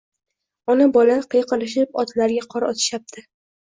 [0.75, 3.31] Ona-bola qiyqirishib otlarga qor otishyapti